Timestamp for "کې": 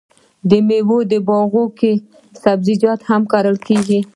1.79-1.91